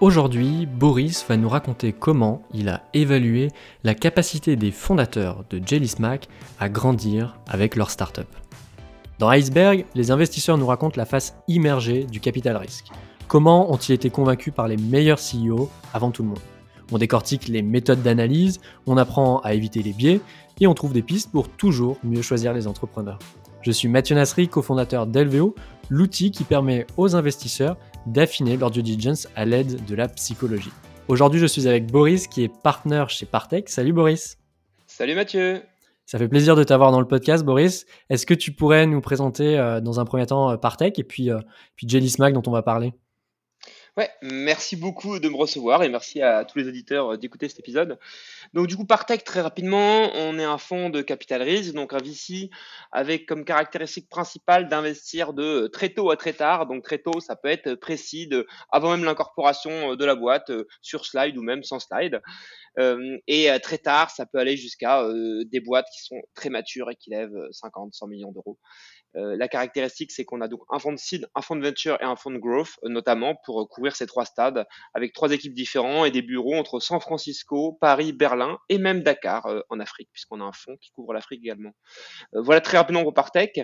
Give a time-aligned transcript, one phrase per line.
[0.00, 3.48] Aujourd'hui, Boris va nous raconter comment il a évalué
[3.82, 6.28] la capacité des fondateurs de Jelly Smack
[6.60, 8.28] à grandir avec leur startup.
[9.18, 12.86] Dans Iceberg, les investisseurs nous racontent la face immergée du capital risque.
[13.26, 16.38] Comment ont-ils été convaincus par les meilleurs CEO avant tout le monde?
[16.92, 20.20] On décortique les méthodes d'analyse, on apprend à éviter les biais
[20.60, 23.18] et on trouve des pistes pour toujours mieux choisir les entrepreneurs.
[23.62, 25.56] Je suis Mathieu Nasri, cofondateur d'Elveo,
[25.90, 27.76] l'outil qui permet aux investisseurs
[28.06, 30.72] d'affiner leur due diligence à l'aide de la psychologie.
[31.08, 33.68] Aujourd'hui, je suis avec Boris qui est partenaire chez Partech.
[33.68, 34.38] Salut Boris.
[34.86, 35.62] Salut Mathieu.
[36.04, 37.84] Ça fait plaisir de t'avoir dans le podcast, Boris.
[38.08, 41.30] Est-ce que tu pourrais nous présenter euh, dans un premier temps euh, Partech et puis,
[41.30, 41.38] euh,
[41.76, 42.94] puis Jelly Smack dont on va parler?
[43.98, 47.58] Ouais, merci beaucoup de me recevoir et merci à tous les auditeurs euh, d'écouter cet
[47.58, 47.98] épisode.
[48.54, 51.98] Donc du coup, Partech, très rapidement, on est un fonds de capital risque, donc un
[51.98, 52.48] VC
[52.92, 56.68] avec comme caractéristique principale d'investir de très tôt à très tard.
[56.68, 58.30] Donc très tôt, ça peut être précis
[58.70, 62.22] avant même l'incorporation euh, de la boîte, euh, sur slide ou même sans slide.
[63.26, 65.04] et très tard, ça peut aller jusqu'à
[65.50, 68.56] des boîtes qui sont très matures et qui lèvent 50, 100 millions d'euros.
[69.16, 71.96] Euh, la caractéristique, c'est qu'on a donc un fonds de seed, un fonds de venture
[72.00, 75.32] et un fonds de growth, euh, notamment pour euh, couvrir ces trois stades, avec trois
[75.32, 80.10] équipes différents et des bureaux entre San Francisco, Paris, Berlin et même Dakar en Afrique,
[80.12, 81.72] puisqu'on a un fonds qui couvre l'Afrique également.
[82.32, 83.60] voilà très rapidement pour Partech.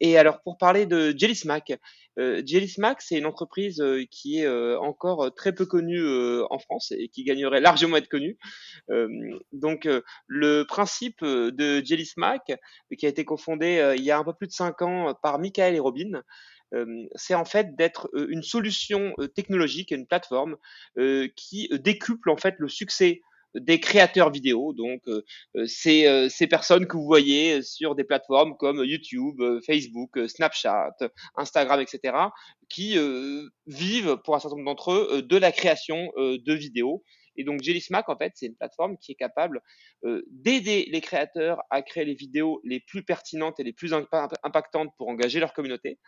[0.00, 1.72] et alors pour parler de Jelly Smack,
[2.18, 6.02] euh, Smack, c'est une entreprise qui est encore très peu connue
[6.50, 8.38] en France et qui gagnerait largement à être connue.
[9.52, 9.88] donc
[10.26, 12.52] le principe de Jelly Smack,
[12.98, 15.74] qui a été cofondé il y a un peu plus de cinq ans par Michael
[15.74, 16.22] et Robin,
[17.14, 20.56] c'est en fait d'être une solution technologique, une plateforme
[21.36, 23.22] qui décuple en fait le succès
[23.54, 25.02] des créateurs vidéo, donc
[25.66, 30.96] ces, ces, personnes que vous voyez sur des plateformes comme YouTube, Facebook, Snapchat,
[31.36, 32.16] Instagram, etc.,
[32.68, 32.96] qui
[33.66, 37.02] vivent pour un certain nombre d'entre eux de la création de vidéos
[37.36, 39.60] et donc Jelly Smack, en fait, c'est une plateforme qui est capable
[40.04, 44.90] euh, d'aider les créateurs à créer les vidéos les plus pertinentes et les plus impactantes
[44.98, 45.98] pour engager leur communauté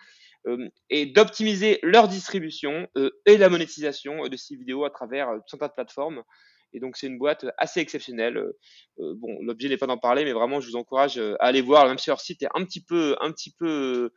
[0.46, 5.56] euh, et d'optimiser leur distribution euh, et la monétisation de ces vidéos à travers tout
[5.56, 6.22] un tas de plateformes.
[6.74, 8.36] Et donc, c'est une boîte assez exceptionnelle.
[8.36, 8.58] Euh,
[8.98, 11.62] euh, bon, l'objet n'est pas d'en parler, mais vraiment, je vous encourage euh, à aller
[11.62, 14.10] voir, même si leur site est un petit peu, un petit peu,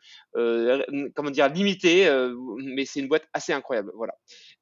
[1.16, 2.10] comment dire, limité,
[2.58, 3.92] mais c'est une boîte assez incroyable.
[3.96, 4.14] Voilà.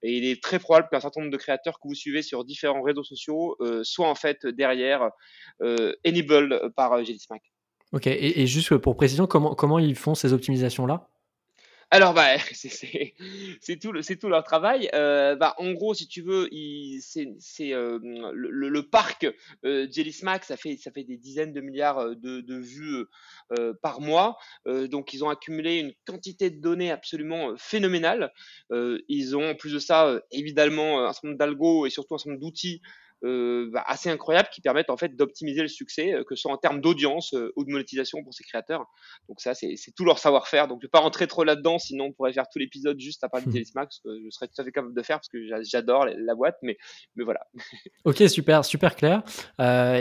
[0.03, 2.81] Et il est très probable qu'un certain nombre de créateurs que vous suivez sur différents
[2.81, 5.09] réseaux sociaux soient en fait derrière
[5.61, 7.41] enabled par Smack.
[7.93, 11.09] Ok, et, juste pour précision, comment ils font ces optimisations-là?
[11.91, 14.89] Alors, bah, c'est tout, tout leur travail.
[14.93, 16.49] Euh, bah, en gros, si tu veux,
[17.01, 17.99] c'est euh,
[18.33, 19.27] le, parc
[19.65, 23.05] euh, Jelly Smack, ça fait, des dizaines de milliards euh, de, de vues
[23.81, 24.37] par mois.
[24.65, 28.33] donc, ils ont accumulé une quantité de données absolument phénoménale.
[28.71, 32.31] ils ont, en plus de ça, évidemment, un certain nombre d'algos et surtout un certain
[32.31, 32.81] nombre d'outils
[33.23, 36.51] euh, bah, assez incroyables qui permettent en fait d'optimiser le succès, euh, que ce soit
[36.51, 38.85] en termes d'audience euh, ou de monétisation pour ces créateurs.
[39.29, 40.67] Donc ça, c'est tout leur savoir-faire.
[40.67, 43.23] Donc je ne vais pas rentrer trop là-dedans, sinon on pourrait faire tout l'épisode juste
[43.23, 45.29] à parler de Télésmac, ce que je serais tout à fait capable de faire parce
[45.29, 46.77] que j'adore la boîte, mais,
[47.15, 47.39] mais voilà.
[48.05, 49.23] ok, super, super clair.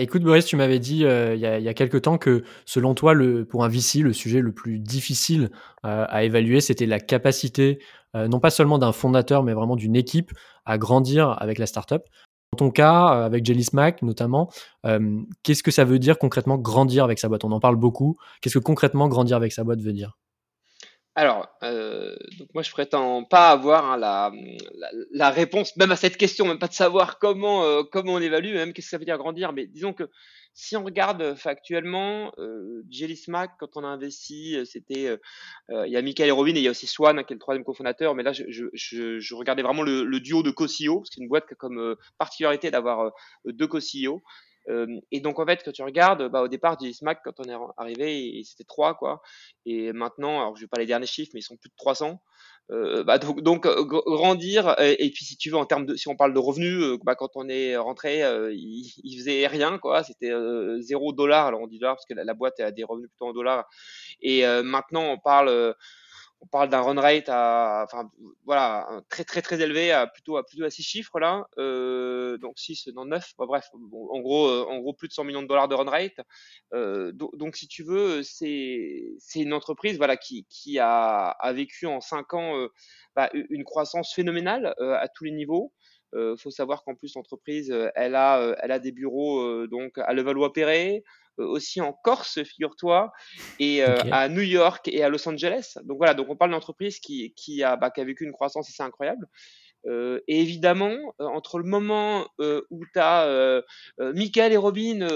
[0.01, 3.15] écoute Boris, tu m'avais dit il y, a, y, a, quelques temps que selon toi,
[3.15, 5.51] le, pour un VC, le sujet le plus difficile
[5.83, 7.79] à évaluer, c'était la capacité
[8.15, 10.33] non pas seulement d'un fondateur, mais vraiment d'une équipe
[10.67, 12.03] à grandir avec la startup.
[12.55, 14.51] Ton cas, euh, avec Jelly Smack notamment,
[14.87, 17.45] euh, qu'est-ce que ça veut dire concrètement grandir avec sa boîte?
[17.45, 18.17] On en parle beaucoup.
[18.41, 20.17] Qu'est-ce que concrètement grandir avec sa boîte veut dire?
[21.15, 24.33] Alors, euh, donc moi je prétends pas avoir hein,
[25.13, 28.73] la, réponse même à cette question, même pas de savoir comment comment on évalue, même
[28.73, 29.53] qu'est-ce que ça veut dire grandir.
[29.53, 30.11] Mais disons que
[30.55, 35.87] si on regarde euh, factuellement, euh, Jelly Smack, quand on a investi, euh, c'était, euh,
[35.87, 37.37] il y a Michael et Robin et il y a aussi Swan, hein, qui est
[37.37, 41.21] le troisième cofondateur, mais là, je, je, regardais vraiment le, duo de parce que c'est
[41.21, 43.13] une boîte qui a comme particularité d'avoir
[43.45, 44.23] deux co-CEO.
[45.11, 47.57] Et donc en fait, quand tu regardes, bah, au départ, Jelly Smack, quand on est
[47.77, 49.21] arrivé, c'était trois quoi.
[49.67, 52.21] Et maintenant, alors je vais pas les derniers chiffres, mais ils sont plus de 300.
[52.71, 56.17] Euh, bah, donc, euh, grandir et, puis si tu veux en termes de si on
[56.17, 58.21] parle de revenus euh, bah, quand on est rentré
[58.55, 60.33] il, il, faisait rien quoi c'était
[60.81, 63.27] zéro dollar alors on dit dollar parce que la, la, boîte a des revenus plutôt
[63.27, 63.69] en dollars
[64.23, 65.75] et maintenant on parle
[66.45, 67.29] on parle d'un run rate
[68.45, 72.89] voilà, très très très élevé, à plutôt à plutôt six chiffres là, euh, donc 6
[72.95, 75.75] non 9, bref, en gros euh, en gros plus de 100 millions de dollars de
[75.75, 76.21] run rate.
[76.75, 82.01] Euh, donc, si tu veux, c'est une entreprise voilà qui qui a, a vécu en
[82.01, 82.67] 5 ans
[83.17, 85.73] bah, une croissance phénoménale à tous les niveaux.
[86.15, 91.03] Euh, faut savoir qu'en plus l'entreprise, elle a, elle a des bureaux donc à Levallois-Perret,
[91.39, 93.13] aussi en Corse, figure-toi,
[93.59, 95.75] et euh, à New York et à Los Angeles.
[95.85, 98.33] Donc voilà, donc on parle d'une entreprise qui, qui, a, bah, qui a vécu une
[98.33, 99.29] croissance assez incroyable.
[99.87, 103.63] Euh, et évidemment, euh, entre le moment euh, où tu as
[103.99, 105.07] Michael et Robin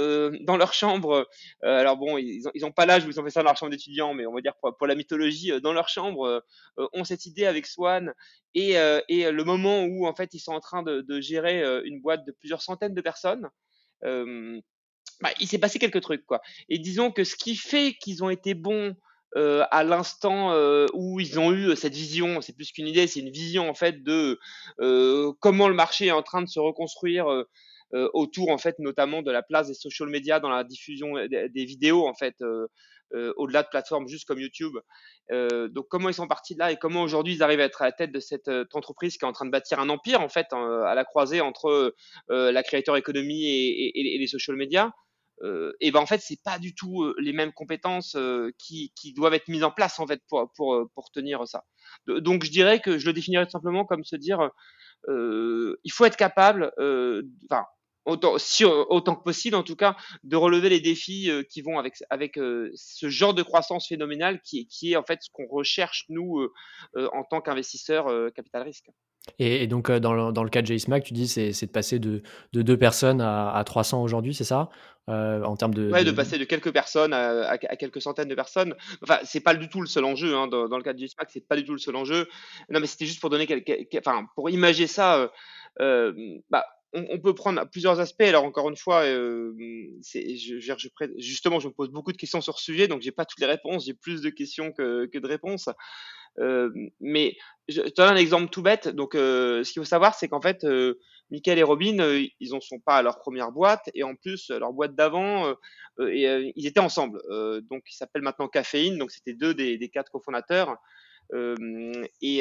[0.43, 1.27] dans leur chambre,
[1.63, 3.57] alors bon, ils n'ont ils ont pas l'âge où ils ont fait ça dans leur
[3.57, 6.45] chambre d'étudiants, mais on va dire pour, pour la mythologie, dans leur chambre,
[6.77, 8.13] ont cette idée avec Swan,
[8.55, 8.73] et,
[9.09, 12.25] et, le moment où en fait ils sont en train de, de gérer une boîte
[12.27, 13.49] de plusieurs centaines de personnes.
[15.21, 16.41] Bah, il s'est passé quelques trucs quoi.
[16.69, 18.95] Et disons que ce qui fait qu'ils ont été bons
[19.37, 23.21] euh, à l'instant euh, où ils ont eu cette vision, c'est plus qu'une idée, c'est
[23.21, 24.39] une vision en fait de
[24.81, 27.27] euh, comment le marché est en train de se reconstruire
[28.13, 32.07] autour en fait notamment de la place des social media dans la diffusion des, vidéos
[32.07, 32.35] en fait
[33.37, 34.75] au-delà de plateformes juste comme YouTube.
[35.31, 37.87] donc comment ils sont partis de là et comment aujourd'hui ils arrivent à être à
[37.87, 40.53] la tête de cette entreprise qui est en train de bâtir un empire en fait
[40.53, 41.95] à la croisée entre
[42.29, 44.93] la créateur économie et, et les social media?
[45.43, 49.13] Euh, et ben en fait c'est pas du tout les mêmes compétences euh, qui, qui,
[49.13, 51.65] doivent être mises en place en fait pour pour pour tenir ça.
[52.07, 54.51] Donc je dirais que je le définirais simplement comme se dire
[55.07, 56.73] il faut être capable,
[57.51, 57.67] enfin
[58.05, 61.95] autant si autant que possible en tout cas de relever les défis qui vont avec
[62.11, 66.05] avec ce genre de croissance phénoménale qui est qui est en fait ce qu'on recherche
[66.09, 66.49] nous
[66.97, 68.91] en tant qu'investisseur capital risque.
[69.39, 71.99] Et, donc, dans le, dans, le, cas de JSMAC, tu dis c'est, c'est de passer
[71.99, 72.23] de,
[72.53, 74.69] de deux personnes à, à 300 aujourd'hui, c'est ça?
[75.09, 76.11] Euh, en termes de, ouais, de...
[76.11, 78.75] passer de quelques personnes à, à, quelques centaines de personnes.
[79.03, 80.35] Enfin, c'est pas du tout le seul enjeu.
[80.37, 82.29] Hein, dans, dans, le cas de JSMAC, c'est pas du tout le seul enjeu.
[82.69, 83.47] Non, mais c'était juste pour donner
[83.97, 85.17] enfin, pour imager ça.
[85.19, 85.29] Euh,
[85.81, 86.13] euh,
[86.51, 88.21] bah, on, on, peut prendre plusieurs aspects.
[88.23, 89.55] Alors encore une fois, euh,
[90.03, 93.01] c'est, je, je, je, justement, je me pose beaucoup de questions sur ce sujet, donc
[93.01, 93.87] j'ai pas toutes les réponses.
[93.87, 95.71] J'ai plus de questions que, que de réponses.
[96.39, 96.71] Euh,
[97.01, 97.37] mais
[97.69, 98.89] je te donne un exemple tout bête.
[98.89, 100.99] Donc, euh, ce qu'il faut savoir, c'est qu'en fait, euh,
[101.31, 101.97] Michael et Robin,
[102.41, 105.55] ils en sont pas à leur première boîte, et en plus, leur boîte d'avant,
[105.99, 107.21] ils étaient ensemble.
[107.69, 108.97] donc, ils s'appellent maintenant Caféine.
[108.97, 110.79] Donc, c'était deux des quatre cofondateurs.
[111.35, 112.39] Et,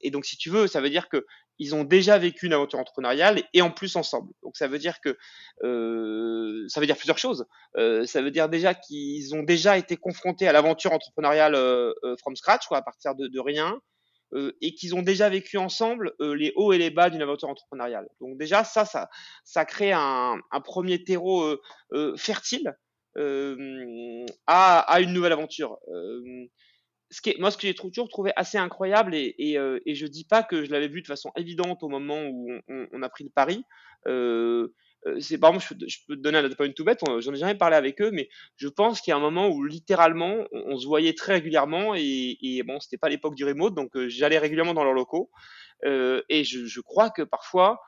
[0.00, 1.24] et, donc, si tu veux, ça veut dire que
[1.58, 4.32] ils ont déjà vécu une aventure entrepreneuriale et, en plus ensemble.
[4.42, 5.16] Donc, ça veut dire que
[5.64, 7.46] euh, ça veut dire plusieurs choses.
[7.76, 12.36] Euh, ça veut dire déjà qu'ils ont déjà été confrontés à l'aventure entrepreneuriale euh, from
[12.36, 13.80] scratch, quoi, à partir de, rien.
[14.60, 18.08] et qu'ils ont déjà vécu ensemble les hauts et les bas d'une aventure entrepreneuriale.
[18.20, 19.08] Donc déjà ça, ça,
[19.44, 21.56] ça crée un, un premier terreau
[22.16, 22.74] fertile
[24.46, 25.78] à, à, une nouvelle aventure
[27.10, 29.94] ce qui est, moi, ce que j'ai toujours trouvé assez incroyable, et, et, euh, et
[29.94, 33.02] je dis pas que je l'avais vu de façon évidente au moment où on, on
[33.02, 33.64] a pris le pari.
[34.06, 34.68] Euh,
[35.06, 37.54] euh c'est par exemple, je, peux te donner un point tout bête, j'en ai jamais
[37.54, 40.86] parlé avec eux, mais je pense qu'il y a un moment où littéralement, on, se
[40.86, 44.74] voyait très régulièrement, et, et bon, c'était pas l'époque du remote, donc euh, j'allais régulièrement
[44.74, 45.30] dans leurs locaux,
[45.84, 47.80] euh, et je, je, crois que parfois,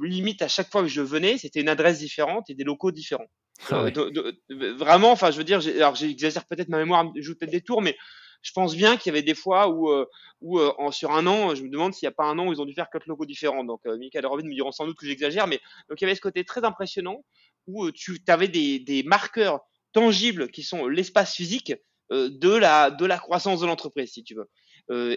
[0.00, 3.28] limite à chaque fois que je venais, c'était une adresse différente et des locaux différents.
[3.70, 7.34] Ah de, de, vraiment, enfin, je veux dire, alors j'exagère peut-être ma mémoire, je joue
[7.34, 7.96] peut-être des tours, mais
[8.42, 10.06] je pense bien qu'il y avait des fois où, euh,
[10.40, 12.48] où euh, en, sur un an, je me demande s'il n'y a pas un an
[12.48, 13.64] où ils ont dû faire quatre logos différents.
[13.64, 16.06] Donc, euh, Michael et Robin me diront sans doute que j'exagère, mais donc il y
[16.06, 17.24] avait ce côté très impressionnant
[17.66, 19.60] où tu avais des, des marqueurs
[19.92, 21.74] tangibles qui sont l'espace physique
[22.10, 24.48] de la de la croissance de l'entreprise, si tu veux.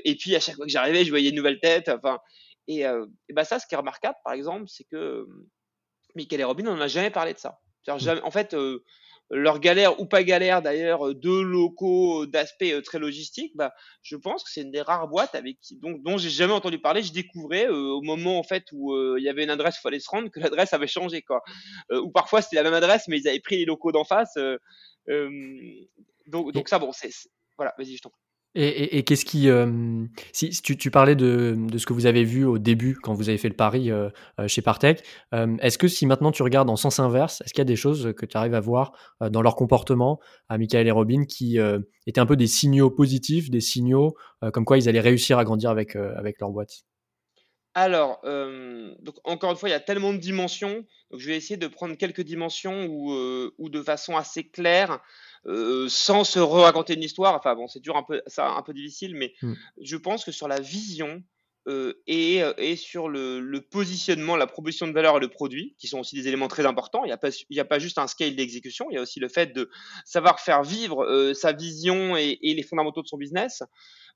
[0.06, 1.90] et puis à chaque fois que j'arrivais, je voyais une nouvelle tête.
[1.90, 2.20] Enfin,
[2.68, 5.26] et, et ben ça, ce qui est remarquable, par exemple, c'est que
[6.16, 7.60] Michael et Robin, on n'a jamais parlé de ça.
[7.88, 7.98] Mmh.
[7.98, 8.56] Jamais, en fait,
[9.30, 14.16] leur galère ou pas galère d'ailleurs euh, de locaux d'aspect euh, très logistique, bah, je
[14.16, 17.02] pense que c'est une des rares boîtes avec qui, donc, dont j'ai jamais entendu parler.
[17.02, 20.00] Je découvrais euh, au moment en fait où il y avait une adresse, il fallait
[20.00, 21.42] se rendre, que l'adresse avait changé quoi.
[21.92, 24.38] ou parfois c'était la même adresse, mais ils avaient pris les locaux d'en face.
[26.28, 27.12] donc, donc ça bon, c'est
[27.58, 28.23] voilà, vas-y, je t'en prie.
[28.56, 29.50] Et, et, qu'est-ce qui.
[29.50, 33.16] Euh, si, tu, tu, parlais de, de, ce que vous avez vu au début quand
[33.16, 36.44] vous avez fait le pari euh, euh chez Partech, euh, est-ce que si maintenant tu
[36.44, 38.92] regardes en sens inverse, est-ce qu'il y a des choses que tu arrives à voir
[39.24, 40.20] euh, dans leur comportement
[40.50, 41.58] à Michael et Robin qui
[42.06, 44.16] étaient un peu des signaux positifs, des signaux
[44.52, 46.84] comme quoi ils allaient réussir à grandir avec, avec leur boîte?
[47.74, 48.20] Alors,
[49.34, 50.86] encore une fois, il y a tellement de dimensions.
[51.12, 53.12] Donc, je vais essayer de prendre quelques dimensions où,
[53.58, 55.00] où de façon assez claire,
[55.46, 57.36] euh, sans se raconter une histoire.
[57.36, 59.54] Enfin bon, c'est toujours un peu ça, un peu difficile, mais mm.
[59.82, 61.22] je pense que sur la vision
[61.68, 65.76] euh, et, euh, et, sur le, le, positionnement, la proposition de valeur et le produit,
[65.80, 67.04] qui sont aussi des éléments très importants.
[67.04, 69.02] Il n'y a pas, il y a pas juste un scale d'exécution, il y a
[69.02, 69.70] aussi le fait de
[70.06, 73.64] savoir faire vivre euh, sa vision et, et, les fondamentaux de son business.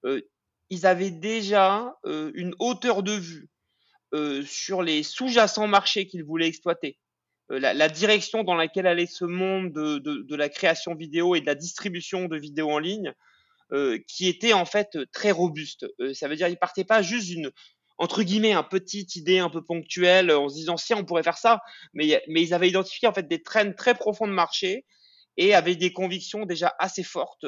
[0.06, 0.22] Euh,
[0.70, 3.50] ils avaient déjà euh, une hauteur de vue
[4.46, 6.98] sur les sous-jacents marchés qu'ils voulaient exploiter.
[7.52, 11.46] Euh, la, direction dans laquelle allait ce monde de, de, la création vidéo et de
[11.46, 13.14] la distribution de vidéos en ligne,
[13.72, 15.86] euh, qui était en fait très robuste.
[16.00, 17.52] Euh, ça veut dire ils partaient pas juste d'une
[17.98, 21.38] entre guillemets un petite idée un peu ponctuelle en se disant si on pourrait faire
[21.38, 21.62] ça,
[21.94, 24.86] mais mais ils avaient identifié en fait des trends très profonds de marché
[25.38, 27.46] et avaient des convictions déjà assez fortes.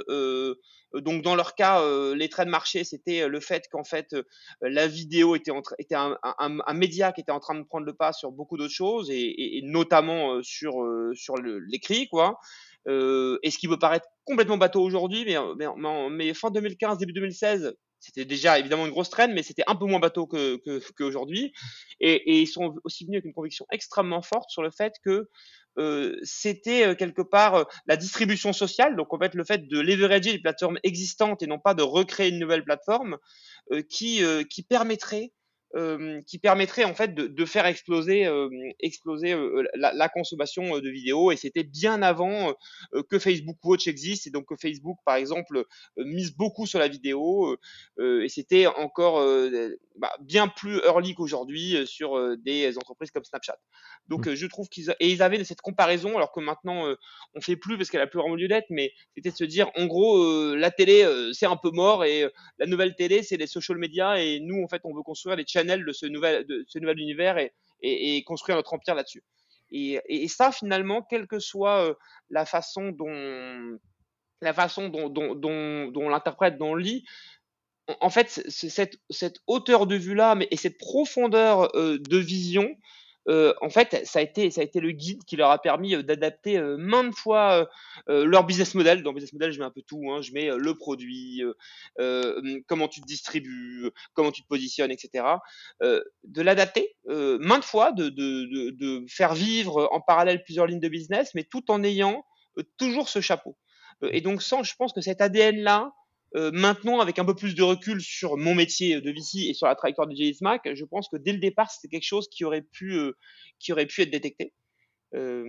[0.93, 4.15] donc dans leur cas, les traits de marché, c'était le fait qu'en fait
[4.62, 5.51] la vidéo était,
[5.96, 9.62] un, média qui était en train de prendre le pas sur beaucoup d'autres choses et,
[9.63, 10.74] notamment sur
[11.13, 12.39] sur l'écrit quoi.
[12.88, 15.25] et ce qui peut paraître complètement bateau aujourd'hui,
[16.12, 19.86] mais, fin 2015, début 2016, c'était déjà évidemment une grosse traîne, mais c'était un peu
[19.86, 21.53] moins bateau qu'aujourd'hui.
[22.00, 25.27] Et, ils sont aussi venus avec une conviction extrêmement forte sur le fait que euh,
[26.24, 30.31] c'était euh, quelque part euh, la distribution sociale, donc en fait le fait de leverager
[30.31, 33.17] les plateformes existantes et non pas de recréer une nouvelle plateforme,
[33.88, 35.31] qui, qui permettrait
[35.75, 38.49] euh, qui permettrait en fait de, de faire exploser, euh,
[38.79, 41.31] exploser euh, la, la, consommation de vidéos.
[41.31, 42.55] Et c'était bien avant
[43.09, 44.25] que Facebook Watch existe.
[44.25, 45.63] Et donc que Facebook, par exemple,
[45.97, 47.55] mise beaucoup sur la vidéo.
[47.99, 49.23] et c'était encore
[49.95, 53.57] bah, bien plus early qu'aujourd'hui sur des entreprises comme Snapchat.
[54.07, 54.33] Donc mmh.
[54.33, 56.91] je trouve qu'ils et ils avaient cette comparaison, alors que maintenant
[57.35, 58.67] on fait plus parce qu'elle a plus vraiment lieu d'être.
[58.71, 62.65] Mais c'était de se dire, en gros, la télé c'est un peu mort et la
[62.65, 64.19] nouvelle télé c'est les social media.
[64.19, 66.45] Et nous, en fait, on veut construire les de ce nouvel,
[66.99, 67.37] univers
[67.81, 69.23] et, construire notre empire là-dessus.
[69.71, 71.93] Et, ça, finalement, quelle que soit euh,
[72.29, 73.77] la façon dont
[74.41, 77.03] la façon dont, dont, dont, dont on l'interprète, lit,
[77.99, 82.69] en fait, cette, hauteur de vue-là et cette profondeur euh, de vision
[83.29, 85.95] euh, en fait, ça a, été, ça a été le guide qui leur a permis
[85.95, 87.69] euh, d'adapter euh, maintes fois
[88.07, 89.03] leur business model.
[89.03, 90.09] Dans business model, je mets un peu tout.
[90.09, 90.21] Hein.
[90.21, 91.43] Je mets le produit,
[92.67, 95.25] comment tu te distribues, comment tu te positionnes, etc.
[95.81, 101.31] de l'adapter maintes fois, de, de, de, faire vivre en parallèle plusieurs lignes de business,
[101.36, 102.25] mais tout en ayant
[102.77, 103.57] toujours ce chapeau.
[104.03, 105.91] et donc, sans, je pense que cet ADN-là,
[106.36, 109.67] euh, maintenant, avec un peu plus de recul sur mon métier de VC et sur
[109.67, 112.45] la trajectoire de JS Mac, je pense que dès le départ, c'était quelque chose qui
[112.45, 113.13] aurait pu, euh,
[113.59, 114.53] qui aurait pu être détecté.
[115.15, 115.43] Euh,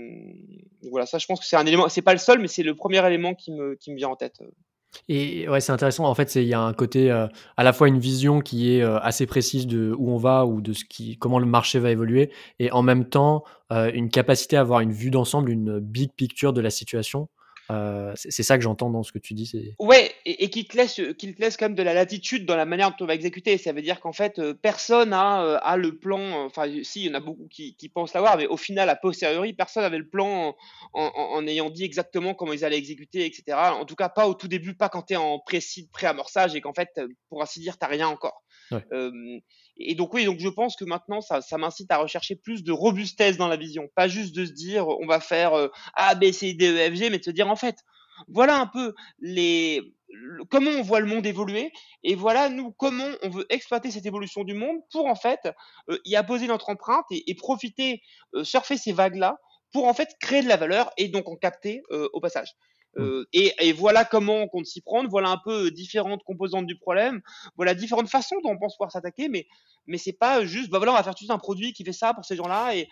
[0.90, 1.88] voilà, ça, je pense que c'est un élément.
[1.88, 4.16] C'est pas le seul, mais c'est le premier élément qui me, qui me vient en
[4.16, 4.40] tête.
[5.08, 6.04] Et ouais, c'est intéressant.
[6.04, 9.26] En fait, il y a un côté à la fois une vision qui est assez
[9.26, 12.72] précise de où on va ou de ce qui, comment le marché va évoluer, et
[12.72, 16.70] en même temps une capacité à avoir une vue d'ensemble, une big picture de la
[16.70, 17.28] situation.
[17.70, 19.74] Euh, c'est ça que j'entends dans ce que tu dis.
[19.78, 22.64] Ouais, et, qui te laisse, qui te laisse quand même de la latitude dans la
[22.64, 23.56] manière dont on va exécuter.
[23.58, 26.44] Ça veut dire qu'en fait, euh, personne a, euh, a, le plan.
[26.44, 28.96] Enfin, si, il y en a beaucoup qui, qui pensent l'avoir, mais au final, a
[28.96, 30.56] posteriori, personne n'avait le plan
[30.94, 33.56] en, en, ayant dit exactement comment ils allaient exécuter, etc.
[33.78, 36.60] En tout cas, pas au tout début, pas quand tu es en précis pré-amorçage et
[36.60, 38.42] qu'en fait, pour ainsi dire, tu rien encore.
[39.76, 42.72] Et donc oui, donc je pense que maintenant, ça, ça m'incite à rechercher plus de
[42.72, 46.32] robustesse dans la vision, pas juste de se dire on va faire euh, A, B,
[46.32, 47.76] C, D, E, F, G, mais de se dire en fait,
[48.28, 49.94] voilà un peu les
[50.50, 51.72] comment on voit le monde évoluer
[52.02, 55.40] et voilà nous comment on veut exploiter cette évolution du monde pour en fait
[56.04, 58.02] y apposer notre empreinte et, profiter,
[58.42, 59.38] surfer ces vagues là
[59.72, 62.54] pour en fait créer de la valeur et donc en capter au passage.
[62.96, 63.02] Mmh.
[63.02, 65.08] Euh, et, et, voilà comment on compte s'y prendre.
[65.08, 67.20] Voilà un peu euh, différentes composantes du problème.
[67.56, 69.28] Voilà différentes façons dont on pense pouvoir s'attaquer.
[69.28, 69.46] Mais
[69.86, 70.70] mais c'est pas juste.
[70.70, 72.74] Bah voilà, on va faire tout un produit qui fait ça pour ces gens-là.
[72.76, 72.88] Et,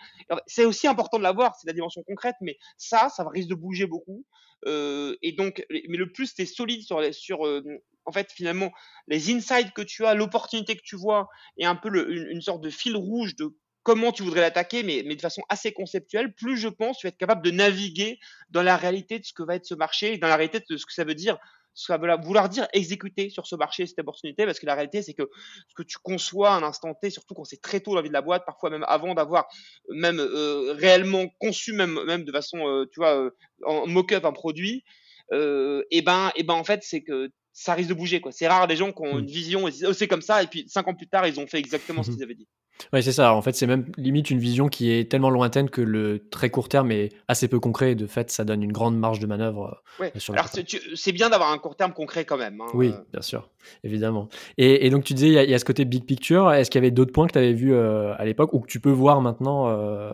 [0.47, 1.55] c'est aussi important de l'avoir.
[1.55, 2.35] C'est la dimension concrète.
[2.41, 4.25] Mais ça, ça risque de bouger beaucoup.
[4.65, 7.63] Euh, et donc, mais le plus tu es solide sur les, sur euh,
[8.05, 8.71] en fait finalement
[9.07, 12.41] les insights que tu as, l'opportunité que tu vois, et un peu le, une, une
[12.41, 16.33] sorte de fil rouge de comment tu voudrais l'attaquer, mais, mais, de façon assez conceptuelle,
[16.33, 18.19] plus je pense tu vas être capable de naviguer
[18.49, 20.77] dans la réalité de ce que va être ce marché, et dans la réalité de
[20.77, 21.37] ce que ça veut dire,
[21.73, 24.75] ce que ça veut vouloir dire exécuter sur ce marché cette opportunité, parce que la
[24.75, 25.29] réalité c'est que
[25.67, 28.01] ce que tu conçois à un instant T, surtout quand c'est très tôt dans la
[28.01, 29.47] vie de la boîte, parfois même avant d'avoir
[29.89, 33.31] même euh, réellement conçu même, même de façon, euh, tu vois, euh,
[33.63, 34.83] en mock-up un produit,
[35.31, 38.31] et ben, et ben en fait c'est que ça risque de bouger quoi.
[38.31, 39.19] C'est rare des gens qui ont mmh.
[39.19, 41.39] une vision et disent oh, c'est comme ça et puis cinq ans plus tard ils
[41.39, 42.47] ont fait exactement ce qu'ils avaient dit.
[42.93, 43.33] Ouais, c'est ça.
[43.33, 46.69] En fait, c'est même limite une vision qui est tellement lointaine que le très court
[46.69, 47.91] terme est assez peu concret.
[47.91, 49.81] Et de fait, ça donne une grande marge de manœuvre.
[50.01, 50.09] Euh.
[50.29, 50.47] Alors,
[50.95, 52.61] c'est bien d'avoir un court terme concret quand même.
[52.61, 52.67] Hein.
[52.73, 53.49] Oui, bien sûr,
[53.83, 54.29] évidemment.
[54.57, 56.51] Et, et donc, tu disais, il y, y, a ce côté big picture.
[56.51, 58.67] Est-ce qu'il y avait d'autres points que tu avais vus euh, à l'époque ou que
[58.67, 60.11] tu peux voir maintenant euh,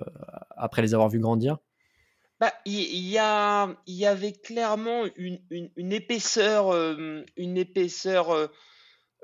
[0.57, 1.57] après les avoir vus grandir?
[2.39, 8.49] Bah, il y, a, il y avait clairement une, une, une épaisseur, euh, une épaisseur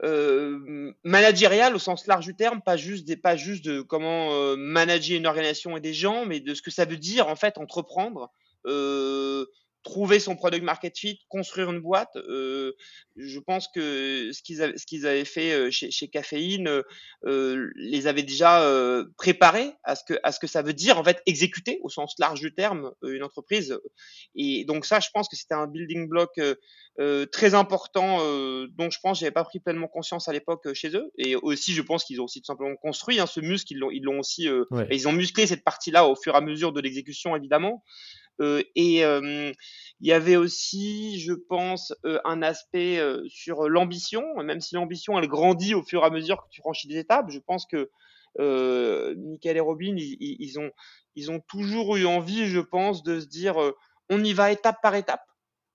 [0.03, 4.55] euh, managériale au sens large du terme, pas juste, des, pas juste de comment euh,
[4.55, 7.58] manager une organisation et des gens, mais de ce que ça veut dire en fait
[7.58, 8.31] entreprendre.
[8.65, 9.46] Euh,
[9.83, 12.15] trouver son product market fit, construire une boîte.
[12.15, 12.73] Euh,
[13.17, 16.83] je pense que ce qu'ils avaient, ce qu'ils avaient fait euh, chez, chez Caféine
[17.25, 20.97] euh, les avait déjà euh, préparés à ce que à ce que ça veut dire
[20.97, 23.79] en fait exécuter au sens large du terme euh, une entreprise.
[24.35, 26.39] Et donc ça, je pense que c'était un building block
[27.00, 28.19] euh, très important
[28.67, 31.11] dont je pense j'avais pas pris pleinement conscience à l'époque chez eux.
[31.17, 33.73] Et aussi, je pense qu'ils ont aussi tout simplement construit hein, ce muscle.
[33.73, 34.88] Ils l'ont ils l'ont aussi ouais.
[34.91, 37.83] ils ont musclé cette partie-là au fur et à mesure de l'exécution évidemment.
[38.75, 39.55] Et il
[40.01, 41.93] y avait aussi, je pense,
[42.25, 46.50] un aspect sur l'ambition, même si l'ambition elle grandit au fur et à mesure que
[46.50, 47.29] tu franchis des étapes.
[47.29, 47.89] Je pense que
[48.38, 53.57] Michael et Robin, ils, ont, toujours eu envie, je pense, de se dire
[54.10, 55.24] on y va étape par étape.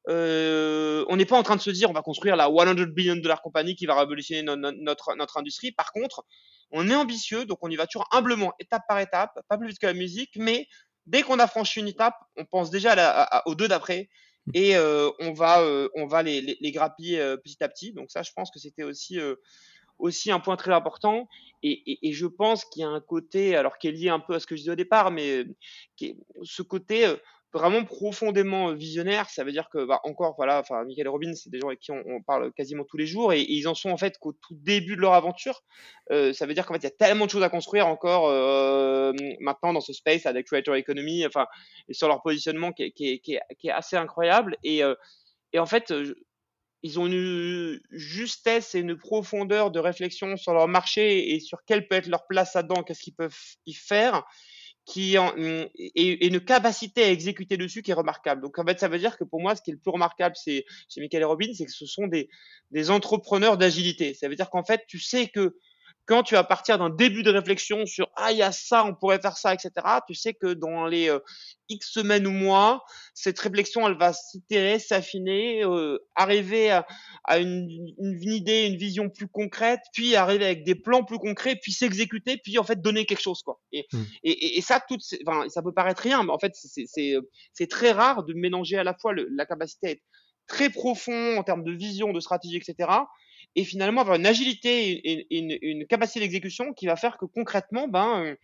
[0.09, 3.17] Euh, on n'est pas en train de se dire on va construire la 100 billion
[3.17, 5.73] dollar compagnie qui va révolutionner notre, notre, industrie.
[5.73, 6.25] Par contre,
[6.71, 9.79] on est ambitieux, donc on y va toujours humblement, étape par étape, pas plus vite
[9.79, 10.69] que la musique, mais
[11.07, 14.09] dès qu'on a franchi une étape, on pense déjà aux deux d'après
[14.55, 17.93] et euh, on va, euh, on va les, grappiller petit à petit.
[17.93, 19.19] Donc ça, je pense que c'était aussi
[19.99, 21.29] aussi un point très important.
[21.63, 24.41] Et, je pense qu'il y a un côté, alors qui est lié un peu à
[24.41, 25.45] ce que je disais au départ, mais
[26.43, 27.07] ce côté
[27.57, 29.31] vraiment profondément visionnaire.
[29.31, 31.91] Ça veut dire que, bah, encore, voilà, enfin, Michael Robin, c'est des gens avec qui
[31.91, 34.97] on, parle quasiment tous les jours et, ils en sont en fait qu'au tout début
[34.97, 35.63] de leur aventure.
[36.13, 38.29] Euh, ça veut dire qu'en fait, il y a tellement de choses à construire encore
[38.29, 41.47] euh, maintenant dans ce space avec Creator Economy, enfin,
[41.89, 44.57] et sur leur positionnement qui est, assez incroyable.
[44.67, 44.95] Euh,
[45.53, 45.93] et en fait,
[46.83, 51.89] ils ont une justesse et une profondeur de réflexion sur leur marché et sur quelle
[51.89, 54.25] peut être leur place là-dedans, qu'est-ce qu'ils peuvent y faire
[54.87, 58.41] qui en, et, une capacité à exécuter dessus qui est remarquable.
[58.41, 60.37] Donc en fait, ça veut dire que pour moi, ce qui est le plus remarquable
[60.37, 62.29] c'est chez Michael et Robin, c'est que ce sont des,
[62.71, 64.15] des entrepreneurs d'agilité.
[64.15, 65.57] Ça veut dire qu'en fait, tu sais que
[66.07, 68.95] quand tu vas partir d'un début de réflexion sur ah il y a ça, on
[68.95, 69.71] pourrait faire ça, etc.
[70.07, 71.19] Tu sais que dans les euh,
[71.69, 76.87] x semaines ou mois, cette réflexion elle va s'itérer, s'affiner, euh, arriver à,
[77.25, 81.57] à une, une, idée, une vision plus concrète, puis arriver avec des plans plus concrets,
[81.61, 83.61] puis s'exécuter, puis en fait donner quelque chose quoi.
[83.73, 84.03] Et, mmh.
[84.23, 88.23] et, et, ça tout, enfin ça peut paraître rien, mais en fait c'est très rare
[88.23, 90.03] de mélanger à la fois le, la capacité à être
[90.47, 92.87] très profond en termes de vision, de stratégie, etc
[93.57, 98.23] et finalement avoir une agilité et une, capacité d'exécution qui va faire que concrètement, ben,
[98.23, 98.37] euh,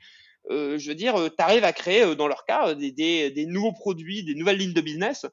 [0.50, 4.24] euh je veux dire, euh, tu arrives à créer, dans leur cas, des, nouveaux produits,
[4.24, 5.26] des nouvelles lignes de business.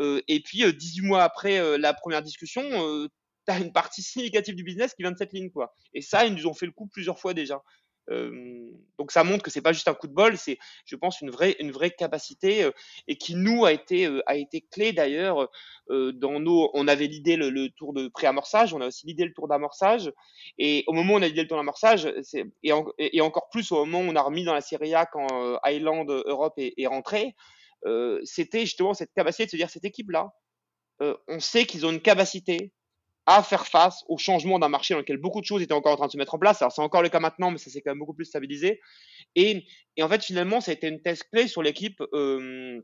[0.00, 2.62] Et puis, 18 mois après la première discussion,
[3.46, 5.50] tu as une partie significative du business qui vient de cette ligne.
[5.50, 5.74] Quoi.
[5.92, 7.60] Et ça, ils nous ont fait le coup plusieurs fois déjà
[8.08, 11.30] donc ça montre que c'est pas juste un coup de bol, c'est, je pense, une
[11.30, 12.68] vraie, une vraie capacité
[13.08, 15.48] et qui nous a été, a été clé d'ailleurs
[15.88, 16.70] dans nos.
[16.74, 20.12] On avait l'idée le, tour de pré-amorçage, on a aussi l'idée le tour d'amorçage.
[20.58, 22.06] Et au moment où on a l'idée le tour d'amorçage,
[22.62, 25.58] et, et, encore plus au moment où on a remis dans la Serie A quand
[25.64, 27.34] Island Europe est, est rentré,
[28.24, 30.30] c'était justement cette capacité de se dire cette équipe-là,
[31.00, 32.73] on sait qu'ils ont une capacité
[33.26, 35.96] à faire face au changement d'un marché dans lequel beaucoup de choses étaient encore en
[35.96, 36.60] train de se mettre en place.
[36.60, 38.80] Alors c'est encore le cas maintenant, mais ça s'est quand même beaucoup plus stabilisé.
[39.34, 39.64] Et,
[40.00, 42.80] en fait, finalement, ça a été une thèse clé sur l'équipe, euh,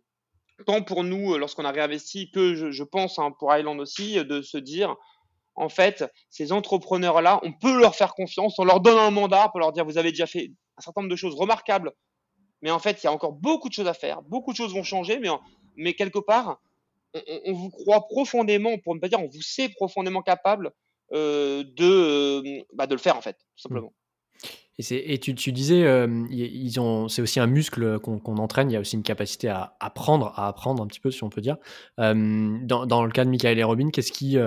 [0.67, 4.25] tant pour nous euh, lorsqu'on a réinvesti que je, pense hein, pour Island aussi, euh,
[4.25, 4.97] de se dire,
[5.55, 9.61] en fait, ces entrepreneurs-là, on peut leur faire confiance, on leur donne un mandat pour
[9.61, 11.93] leur dire, vous avez déjà fait un certain nombre de choses remarquables,
[12.63, 14.75] mais en fait, il y a encore beaucoup de choses à faire, beaucoup de choses
[14.75, 15.21] vont changer,
[15.77, 16.61] mais quelque part,
[17.15, 20.73] on, vous croit profondément, pour ne pas dire on vous sait profondément capable
[21.13, 23.63] euh, de, euh, bah, de le faire en fait, tout mmh.
[23.63, 23.93] simplement.
[24.79, 28.71] Et, et tu, tu, disais, euh, ils ont, c'est aussi un muscle qu'on entraîne.
[28.71, 31.29] Il y a aussi une capacité à apprendre, à apprendre un petit peu, si on
[31.29, 31.59] peut dire.
[31.99, 34.39] dans, dans, le cas de Michael et Robin, qu'est-ce qui,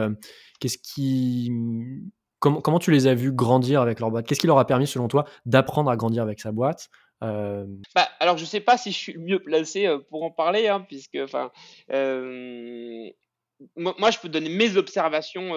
[0.60, 1.52] qu'est-ce qui,
[2.40, 4.26] comment, comment tu les as vus grandir avec leur boîte?
[4.26, 6.90] Qu'est-ce qui leur a permis, selon toi, d'apprendre à grandir avec sa boîte?
[7.24, 10.32] Euh, bah, alors, je sais pas si je suis le mieux placé euh, pour en
[10.32, 11.52] parler, hein, puisque, enfin,
[11.92, 13.10] euh,
[13.78, 15.52] moi, je peux donner mes observations.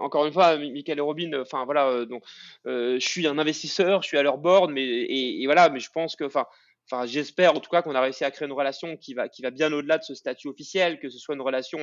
[0.00, 2.22] encore une fois, Michael et Robin, enfin voilà, donc
[2.64, 6.14] je suis un investisseur, je suis à leur board, mais et voilà, mais je pense
[6.14, 6.46] que, enfin,
[6.90, 9.42] enfin j'espère en tout cas qu'on a réussi à créer une relation qui va qui
[9.42, 11.78] va bien au-delà de ce statut officiel, que ce soit une relation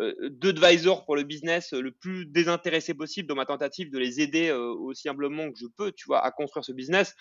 [0.00, 3.98] euh, euh d'advisor pour le business euh, le plus désintéressé possible dans ma tentative de
[3.98, 7.14] les aider euh, aussi humblement que je peux, tu vois, à construire ce business.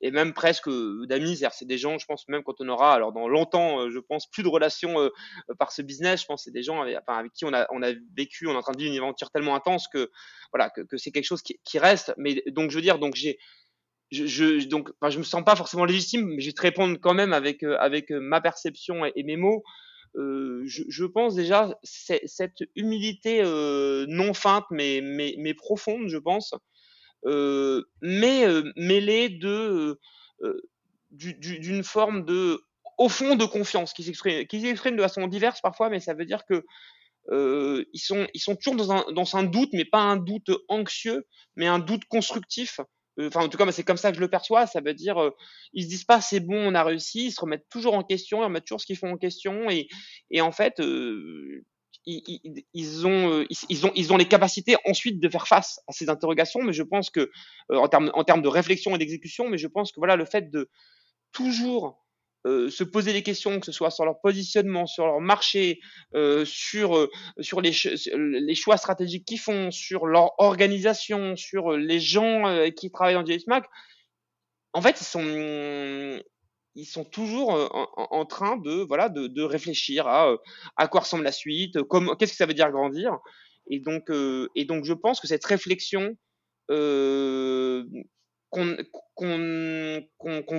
[0.00, 0.68] Et même presque
[1.06, 4.28] d'amis, c'est des gens, je pense même quand on aura alors dans longtemps, je pense
[4.30, 5.10] plus de relations
[5.58, 8.46] par ce business, je pense c'est des gens avec, qui on a on a vécu,
[8.46, 10.10] on est en train de vivre une aventure tellement intense que
[10.52, 12.14] voilà que c'est quelque chose qui, qui reste.
[12.16, 13.38] Mais donc je veux dire donc j'ai
[14.10, 16.98] je, je, donc, enfin, je me sens pas forcément légitime, mais je vais te répondre
[17.00, 19.62] quand même avec, euh, avec euh, ma perception et, mes mots.
[20.16, 26.16] Euh, je, je, pense déjà cette humilité euh, non feinte, mais, mais, mais, profonde, je
[26.16, 26.54] pense,
[27.26, 29.98] euh, mais mêlée de
[31.10, 32.60] d'une forme de
[32.96, 36.24] au fond de confiance qui s'exprime qui s'exprime de façon diverse parfois, mais ça veut
[36.24, 36.64] dire que
[37.30, 40.50] euh, ils sont ils sont toujours dans un dans un doute, mais pas un doute
[40.68, 42.80] anxieux, mais un doute constructif
[43.26, 44.66] enfin en tout cas c'est comme ça que je le perçois.
[44.66, 45.30] Ça veut dire euh,
[45.72, 47.26] ils se disent pas c'est bon on a réussi.
[47.26, 48.40] Ils se remettent toujours en question.
[48.40, 49.68] Ils remettent toujours ce qu'ils font en question.
[49.70, 49.88] Et,
[50.40, 51.64] en fait euh,
[52.06, 56.08] ils, ont, euh, ils, ont, ils ont les capacités ensuite de faire face à ces
[56.08, 57.30] interrogations, mais je pense que
[57.70, 60.50] en termes en termes de réflexion et d'exécution, mais je pense que voilà le fait
[60.50, 60.70] de
[61.32, 62.07] toujours
[62.70, 65.80] se poser des questions, que ce soit sur leur positionnement, sur leur marché,
[66.44, 67.08] sur,
[67.40, 67.72] sur les,
[68.14, 72.42] les choix stratégiques qu'ils font, sur leur organisation, sur les gens
[72.76, 73.64] qui travaillent dans JSMAC,
[74.72, 76.22] en fait, ils sont,
[76.74, 77.50] ils sont toujours
[77.96, 80.34] en, train de, voilà, de, de réfléchir à,
[80.76, 81.78] à quoi ressemble la suite,
[82.18, 83.18] qu'est-ce que ça veut dire grandir.
[83.70, 84.10] Et donc,
[84.54, 86.16] et donc, je pense que cette réflexion
[86.70, 87.84] euh,
[88.50, 90.04] qu'on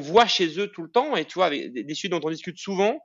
[0.02, 2.58] voit chez eux tout le temps, et tu vois, avec des, sujets dont on discute
[2.58, 3.00] souvent,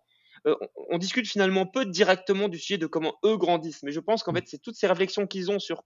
[0.46, 0.54] euh,
[0.90, 3.82] on, discute finalement peu directement du sujet de comment eux grandissent.
[3.82, 4.36] Mais je pense qu'en mmh.
[4.36, 5.82] fait, c'est toutes ces réflexions qu'ils ont sur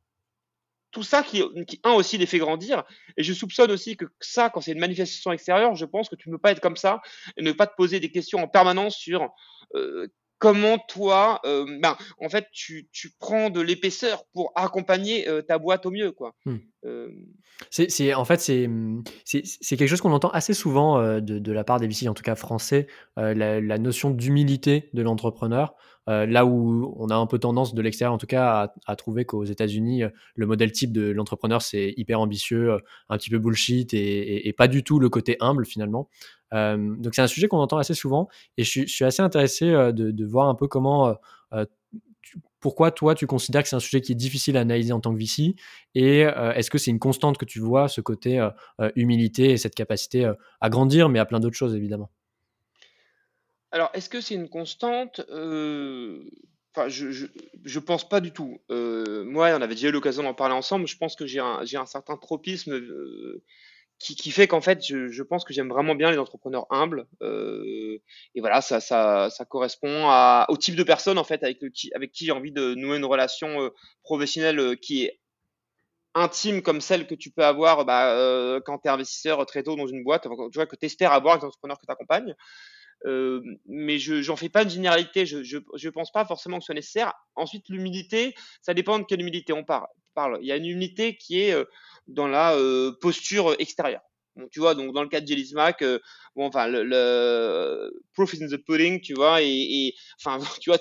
[0.90, 2.84] tout ça qui, qui, un aussi les fait grandir.
[3.16, 6.28] Et je soupçonne aussi que ça, quand c'est une manifestation extérieure, je pense que tu
[6.28, 7.00] ne peux pas être comme ça
[7.36, 9.28] et ne pas te poser des questions en permanence sur
[9.74, 10.08] euh,
[10.38, 15.58] comment toi, euh, ben, en fait, tu, tu prends de l'épaisseur pour accompagner euh, ta
[15.58, 16.34] boîte au mieux, quoi.
[16.46, 16.56] Mmh.
[16.84, 17.08] Euh,
[17.70, 18.70] c'est, en fait, c'est,
[19.24, 22.22] c'est, quelque chose qu'on entend assez souvent de, de, la part des VC, en tout
[22.22, 25.74] cas français, la, la, notion d'humilité de l'entrepreneur.
[26.06, 29.24] là où on a un peu tendance de l'extérieur, en tout cas, à, à trouver
[29.24, 30.04] qu'aux États-Unis,
[30.36, 34.52] le modèle type de l'entrepreneur, c'est hyper ambitieux, un petit peu bullshit et, et, et,
[34.52, 36.08] pas du tout le côté humble finalement.
[36.52, 40.48] Donc c'est un sujet qu'on entend assez souvent et je, suis assez intéressé de, voir
[40.48, 41.16] un peu comment,
[42.60, 45.12] pourquoi toi tu considères que c'est un sujet qui est difficile à analyser en tant
[45.12, 45.54] que VC
[45.94, 48.46] et est-ce que c'est une constante que tu vois ce côté
[48.96, 50.30] humilité et cette capacité
[50.60, 52.10] à grandir mais à plein d'autres choses évidemment?
[53.70, 55.20] Alors est-ce que c'est une constante?
[56.74, 57.26] Enfin, je,
[57.64, 58.60] je, pense pas du tout.
[58.68, 60.86] moi, on avait déjà eu l'occasion d'en parler ensemble.
[60.86, 62.78] Je pense que j'ai un, un, certain tropisme
[63.98, 67.06] qui, qui fait qu'en fait, je, pense que j'aime vraiment bien les entrepreneurs humbles.
[67.22, 67.98] Euh,
[68.34, 70.08] et voilà, ça, ça, correspond
[70.48, 73.04] au type de personne en fait avec, le, avec qui j'ai envie de nouer une
[73.04, 73.70] relation euh,
[74.02, 75.20] professionnelle euh, qui est
[76.14, 79.76] intime comme celle que tu peux avoir bah, euh, quand tu es investisseur très tôt
[79.76, 82.34] dans une boîte, tu que tu espères avoir avec l'entrepreneur que tu accompagnes.
[83.06, 86.62] Euh, mais je j'en fais pas une généralité, je, je, je pense pas forcément que
[86.62, 87.12] ce soit nécessaire.
[87.36, 89.86] Ensuite, l'humilité, ça dépend de quelle humilité on parle.
[90.40, 91.54] Il y a une humilité qui est
[92.08, 92.56] dans la
[93.00, 94.02] posture extérieure.
[94.50, 95.98] Tu vois, donc dans le cas de Jelly Smack, euh,
[96.38, 99.92] bon, enfin, le, proof is in the pudding, tu vois, et,
[100.24, 100.78] enfin, tu vois,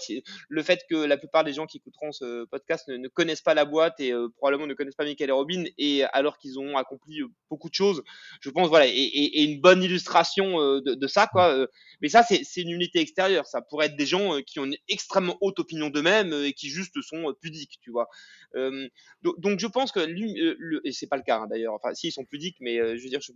[0.49, 3.65] le fait que la plupart des gens qui écouteront ce podcast ne, connaissent pas la
[3.65, 7.21] boîte et euh, probablement ne connaissent pas Michael et Robin, et alors qu'ils ont accompli
[7.21, 8.03] euh, beaucoup de choses,
[8.39, 11.67] je pense, voilà, et, une bonne illustration de, ça, quoi.
[12.01, 13.47] mais ça, c'est une unité extérieure.
[13.47, 17.01] Ça pourrait être des gens qui ont une extrêmement haute opinion d'eux-mêmes et qui juste
[17.01, 18.07] sont pudiques, tu vois.
[19.23, 20.01] donc, je pense que,
[20.85, 23.09] et c'est pas le cas hein, d'ailleurs, enfin, si ils sont pudiques, mais je veux
[23.09, 23.31] dire, je,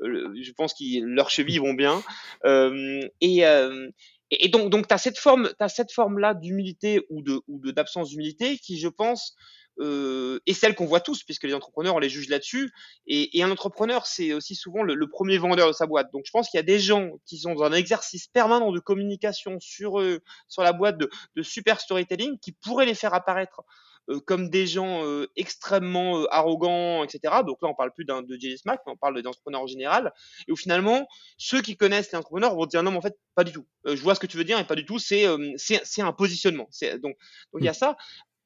[0.42, 2.02] je pense que leurs chevilles vont bien.
[2.44, 3.88] Euh, et, euh,
[4.30, 8.58] et donc, donc tu as cette forme, as cette forme-là d'humilité ou de d'absence d'humilité
[8.58, 9.34] qui, je pense,
[9.80, 12.70] euh, est celle qu'on voit tous, puisque les entrepreneurs, on les juge là-dessus.
[13.06, 16.12] Et, et, un entrepreneur, c'est aussi souvent le, premier vendeur de sa boîte.
[16.12, 18.80] Donc, je pense qu'il y a des gens qui sont dans un exercice permanent de
[18.80, 20.02] communication sur,
[20.48, 23.91] sur la boîte, de, super storytelling, qui pourraient les faire apparaître euh,
[24.26, 27.42] comme des gens euh, extrêmement euh, arrogants, etc.
[27.46, 30.12] Donc là, on parle plus d'un de Jelly Smack, mais on parle d'entrepreneurs en général.
[30.48, 31.06] Et où finalement,
[31.38, 33.66] ceux qui connaissent les entrepreneurs vont dire non, mais en fait, pas du tout.
[33.84, 34.98] je vois ce que tu veux dire, et pas du tout.
[34.98, 36.68] C'est c'est un positionnement.
[36.82, 37.74] Donc donc il y a mmh.
[37.74, 37.96] ça.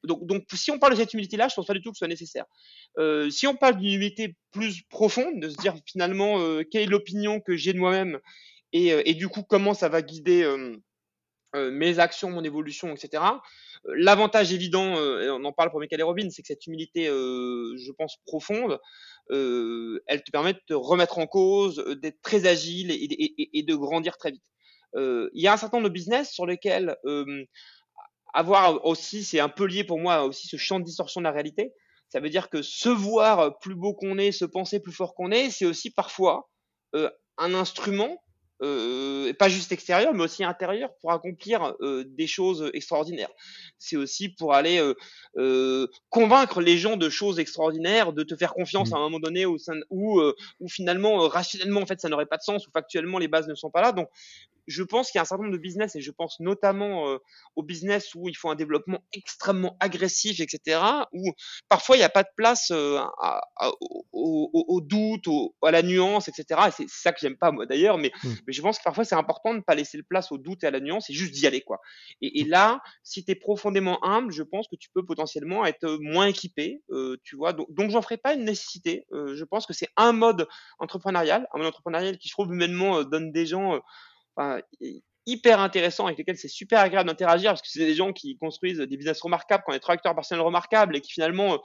[0.03, 1.99] Donc, donc, si on parle de cette humilité-là, je pense pas du tout que ce
[1.99, 2.45] soit nécessaire.
[2.97, 6.87] Euh, si on parle d'une humilité plus profonde, de se dire finalement euh, quelle est
[6.87, 8.19] l'opinion que j'ai de moi-même
[8.73, 13.23] et, et, du coup comment ça va guider euh, mes actions, mon évolution, etc.
[13.85, 17.91] L'avantage évident, et on en parle pour Michael et Robin, c'est que cette humilité, je
[17.91, 18.79] pense, profonde,
[19.29, 24.31] elle te permet de te remettre en cause, d'être très agile et, de grandir très
[24.31, 24.43] vite.
[24.95, 26.97] Il y a un certain nombre de business sur lesquels
[28.33, 31.31] avoir aussi, c'est un peu lié pour moi aussi ce champ de distorsion de la
[31.31, 31.73] réalité.
[32.09, 35.31] Ça veut dire que se voir plus beau qu'on est, se penser plus fort qu'on
[35.31, 36.49] est, c'est aussi parfois
[36.93, 38.23] un instrument
[38.63, 43.29] euh, pas juste extérieur, mais aussi intérieur pour accomplir euh, des choses extraordinaires.
[43.77, 44.81] C'est aussi pour aller
[45.37, 48.93] euh, convaincre les gens de choses extraordinaires, de te faire confiance mmh.
[48.95, 49.57] à un moment donné où,
[49.89, 50.21] où,
[50.59, 53.55] où finalement rationnellement en fait ça n'aurait pas de sens, ou factuellement les bases ne
[53.55, 53.91] sont pas là.
[53.91, 54.09] Donc
[54.67, 57.17] je pense qu'il y a un certain nombre de business, et je pense notamment euh,
[57.55, 60.81] au business où il faut un développement extrêmement agressif, etc.,
[61.13, 61.31] où
[61.69, 62.99] parfois il n'y a pas de place euh,
[64.11, 65.27] au, doute,
[65.63, 66.61] à la nuance, etc.
[66.67, 68.29] Et c'est ça que j'aime pas moi d'ailleurs, mais, mmh.
[68.47, 70.63] mais je pense que parfois c'est important de ne pas laisser de place au doute
[70.63, 71.61] et à la nuance, et juste d'y aller.
[71.61, 71.79] quoi.
[72.21, 72.49] Et, mmh.
[72.49, 76.83] là, si tu es profondément humble, je pense que tu peux potentiellement être moins équipé,
[76.91, 77.53] euh, tu vois.
[77.53, 79.05] Donc, donc j'en ferai pas une nécessité.
[79.11, 80.47] je pense que c'est un mode
[80.79, 83.81] entrepreneurial, un mode entrepreneurial qui je trouve humainement donne des gens
[85.25, 88.79] hyper intéressant avec lesquels c'est super agréable d'interagir parce que c'est des gens qui construisent
[88.79, 91.61] des business remarquables, qui ont des trajectoires personnelles remarquables et qui finalement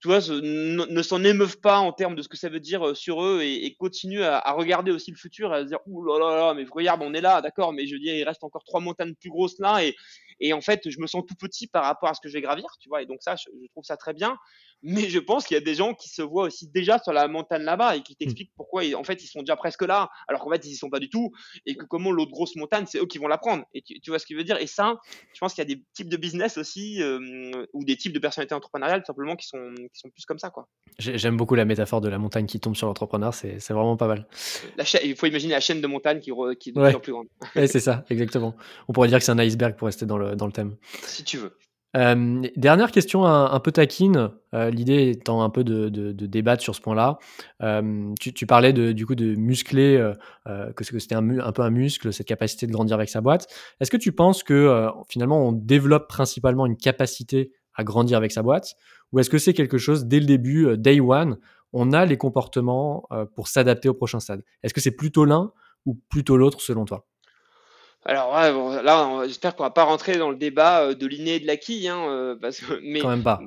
[0.00, 3.24] tu vois, ne, s'en émeuvent pas en termes de ce que ça veut dire sur
[3.24, 6.18] eux et, et continuent à, à, regarder aussi le futur à se dire, ouh là
[6.18, 8.62] là là, mais regarde, on est là, d'accord, mais je veux dire, il reste encore
[8.64, 9.96] trois montagnes plus grosses là et,
[10.40, 12.40] et en fait, je me sens tout petit par rapport à ce que je vais
[12.40, 14.36] gravir, tu vois, et donc ça, je, je trouve ça très bien.
[14.82, 17.26] Mais je pense qu'il y a des gens qui se voient aussi déjà sur la
[17.26, 18.16] montagne là-bas et qui mmh.
[18.16, 20.90] t'expliquent pourquoi, en fait, ils sont déjà presque là, alors qu'en fait, ils y sont
[20.90, 21.32] pas du tout,
[21.66, 23.64] et que comment l'autre grosse montagne, c'est eux qui vont la prendre.
[23.74, 24.58] Et tu, vois ce qu'il veut dire.
[24.58, 24.96] Et ça,
[25.34, 28.20] je pense qu'il y a des types de business aussi, euh, ou des types de
[28.20, 30.68] personnalités entrepreneuriales, simplement, qui sont, qui sont plus comme ça, quoi.
[30.98, 34.26] J'aime beaucoup la métaphore de la montagne qui tombe sur l'entrepreneur, c'est vraiment pas mal.
[34.76, 37.12] La il faut imaginer la chaîne de montagne qui, qui est de plus en plus
[37.12, 37.26] grande.
[37.56, 38.54] ouais, c'est ça, exactement.
[38.88, 40.76] On pourrait dire que c'est un iceberg pour rester dans le, dans le thème.
[41.02, 41.56] Si tu veux.
[41.96, 46.80] Euh, dernière question un, peu taquine, euh, l'idée étant un peu de, débattre sur ce
[46.80, 47.18] point-là.
[47.62, 50.12] Euh, tu, parlais de, du coup de muscler,
[50.76, 53.46] que c'était un, un, peu un muscle, cette capacité de grandir avec sa boîte.
[53.80, 58.42] Est-ce que tu penses que finalement on développe principalement une capacité à grandir avec sa
[58.42, 58.76] boîte,
[59.12, 61.38] ou est-ce que c'est quelque chose dès le début, day one,
[61.72, 64.44] on a les comportements pour s'adapter au prochain stade?
[64.62, 65.52] Est-ce que c'est plutôt l'un
[65.86, 67.06] ou plutôt l'autre selon toi?
[68.04, 71.46] Alors là, j'espère qu'on va pas rentrer dans le débat euh, de l'inné et de
[71.46, 73.40] l'acquis, hein, euh, parce que, mais quand même pas.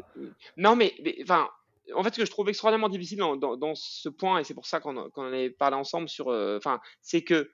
[0.57, 1.47] Non, mais, enfin,
[1.95, 4.67] en fait, ce que je trouve extraordinairement difficile dans, dans, ce point, et c'est pour
[4.67, 7.49] ça qu'on en avait parlé ensemble sur, euh, enfin, c'est que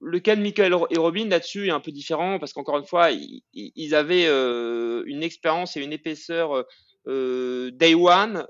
[0.00, 3.10] le cas de Michael et Robin là-dessus est un peu différent parce qu'encore une fois,
[3.52, 6.64] ils, avaient une expérience et une épaisseur
[7.06, 8.46] day one,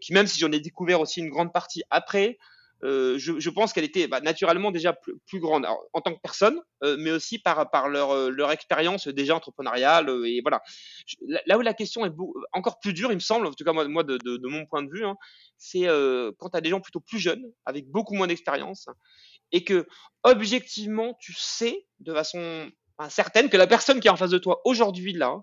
[0.00, 2.38] qui même si j'en ai découvert aussi une grande partie après,
[2.84, 6.96] euh, je, pense qu'elle était bah, naturellement déjà plus, grande en tant que personne, euh,
[6.98, 10.10] mais aussi par, leur, euh, expérience déjà entrepreneuriale.
[10.26, 10.62] et voilà.
[11.46, 12.12] là où la question est
[12.52, 15.04] encore plus dure, il me semble, en tout cas moi, de mon point de vue,
[15.04, 15.16] hein,
[15.56, 15.86] c'est
[16.38, 18.88] quand tu as des gens plutôt plus jeunes, avec beaucoup moins d'expérience,
[19.54, 19.86] et que
[20.24, 22.70] objectivement, tu sais de façon
[23.08, 25.42] certaine que la personne qui est en face de toi aujourd'hui là,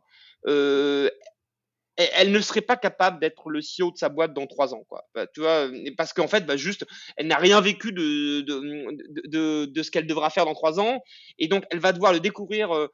[1.97, 5.03] elle ne serait pas capable d'être le CEO de sa boîte dans trois ans, quoi.
[5.13, 6.85] Bah, tu vois, parce qu'en fait, bah, juste,
[7.17, 11.01] elle n'a rien vécu de, de ce qu'elle devra faire dans trois ans,
[11.37, 12.87] et donc elle va devoir le découvrir euh,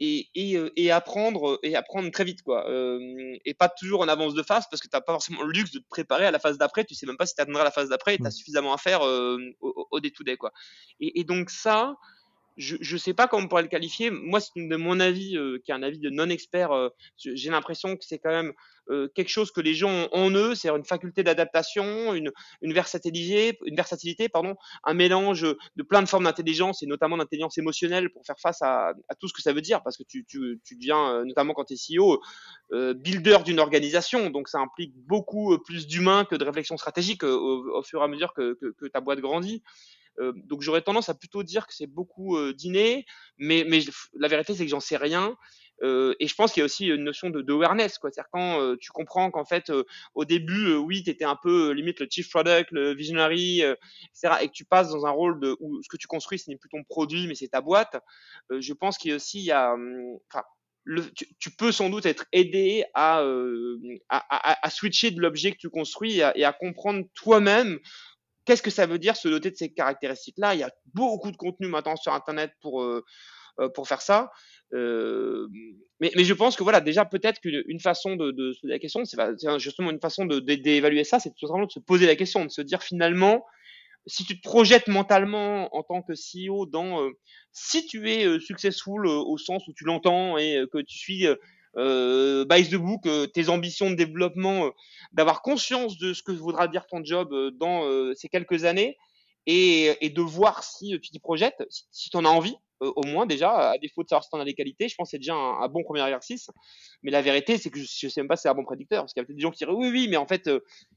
[0.00, 2.68] et, et, euh, et, apprendre et apprendre très vite, quoi.
[2.68, 2.98] Euh,
[3.44, 5.70] et pas toujours en avance de phase, parce que tu n'as pas forcément le luxe
[5.72, 6.84] de te préparer à la phase d'après.
[6.84, 8.32] Tu sais même pas si tu atteindras la phase d'après, et tu as mmh.
[8.32, 10.52] suffisamment à faire au, au day-to-day, quoi.
[11.00, 11.96] Et, et donc ça,
[12.60, 14.10] je ne sais pas comment on pourrait le qualifier.
[14.10, 16.72] Moi, c'est de mon avis, euh, qui est un avis de non-expert.
[16.72, 18.52] Euh, j'ai l'impression que c'est quand même
[18.90, 22.72] euh, quelque chose que les gens ont en eux, c'est une faculté d'adaptation, une, une,
[22.72, 25.42] versatilité, une versatilité, pardon, un mélange
[25.76, 29.28] de plein de formes d'intelligence et notamment d'intelligence émotionnelle pour faire face à, à, tout
[29.28, 31.98] ce que ça veut dire, parce que tu, tu, tu deviens, notamment quand tu es
[31.98, 32.20] CEO,
[32.94, 37.82] builder d'une organisation, donc ça implique beaucoup plus d'humain que de réflexion stratégique au, au,
[37.82, 39.62] fur et à mesure que, que, que ta boîte grandit.
[40.18, 43.06] Euh, donc j'aurais tendance à plutôt dire que c'est beaucoup euh, dîner,
[43.38, 43.64] mais,
[44.14, 45.36] la vérité c'est que j'en sais rien.
[45.82, 48.10] Euh, et je pense qu'il y a aussi une notion de, awareness, quoi.
[48.10, 49.72] C'est-à-dire quand tu comprends qu'en fait,
[50.14, 54.48] au début, oui, tu étais un peu limite le chief product, le visionary, etc., et
[54.48, 56.68] que tu passes dans un rôle de où ce que tu construis, ce n'est plus
[56.68, 57.96] ton produit, mais c'est ta boîte.
[58.50, 60.18] je pense qu'il y a aussi, hum,
[61.38, 63.22] tu, peux sans doute être aidé à,
[64.10, 67.78] à, switcher de l'objet que tu construis et à comprendre toi-même
[68.50, 70.54] Qu'est-ce que ça veut dire se doter de ces caractéristiques-là?
[70.54, 73.04] Il y a beaucoup de contenu maintenant sur Internet pour, euh,
[73.60, 74.32] euh pour faire ça.
[74.74, 75.46] Euh,
[76.00, 79.16] mais, je pense que voilà, déjà peut-être qu'une façon de, se poser la question, c'est
[79.58, 82.60] justement une façon d'évaluer ça, c'est tout simplement de se poser la question, de se
[82.60, 83.46] dire finalement,
[84.06, 87.08] si tu te projettes mentalement en tant que CEO dans
[87.52, 91.28] si tu es successful au sens où tu l'entends et que tu suis
[91.76, 94.70] euh, by the book, euh, tes ambitions de développement, euh,
[95.12, 98.96] d'avoir conscience de ce que voudra dire ton job euh, dans ces quelques années
[99.46, 103.04] et, et, de voir si tu t'y projettes, si, si tu en as envie, au
[103.06, 105.10] moins déjà, à défaut de savoir si tu en as les qualités, je pense que
[105.10, 106.50] c'est déjà un, bon premier exercice.
[107.02, 109.02] Mais la vérité, c'est que je, je sais même pas si c'est un bon prédicteur,
[109.02, 110.48] parce qu'il y a peut-être des gens qui diraient oui, oui, mais en fait,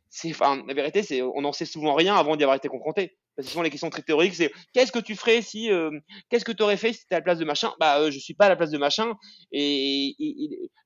[0.09, 3.17] c'est, la vérité, c'est on n'en sait souvent rien avant d'y avoir été confronté.
[3.35, 5.89] Parce que souvent les questions très théoriques, c'est qu'est-ce que tu ferais si, euh,
[6.29, 7.73] qu'est-ce que tu aurais fait si tu étais à la place de machin?
[7.79, 9.15] Bah, euh, je suis pas à la place de machin.
[9.51, 10.15] Et,